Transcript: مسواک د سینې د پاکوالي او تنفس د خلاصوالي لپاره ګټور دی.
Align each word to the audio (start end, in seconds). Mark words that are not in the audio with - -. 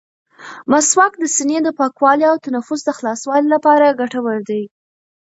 مسواک 0.71 1.13
د 1.19 1.23
سینې 1.35 1.57
د 1.63 1.69
پاکوالي 1.79 2.25
او 2.31 2.35
تنفس 2.45 2.79
د 2.85 2.89
خلاصوالي 2.97 3.47
لپاره 3.55 3.97
ګټور 3.99 4.37
دی. 4.49 4.63